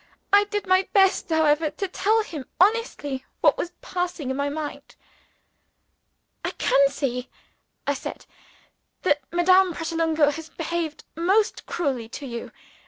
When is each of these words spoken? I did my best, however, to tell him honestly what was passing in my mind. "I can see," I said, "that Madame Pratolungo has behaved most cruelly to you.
I 0.33 0.45
did 0.45 0.65
my 0.65 0.87
best, 0.93 1.29
however, 1.29 1.69
to 1.69 1.87
tell 1.87 2.23
him 2.23 2.45
honestly 2.59 3.23
what 3.41 3.55
was 3.55 3.71
passing 3.83 4.31
in 4.31 4.35
my 4.35 4.49
mind. 4.49 4.95
"I 6.43 6.49
can 6.57 6.89
see," 6.89 7.29
I 7.85 7.93
said, 7.93 8.25
"that 9.03 9.21
Madame 9.31 9.75
Pratolungo 9.75 10.31
has 10.31 10.49
behaved 10.49 11.03
most 11.15 11.67
cruelly 11.67 12.09
to 12.09 12.25
you. 12.25 12.51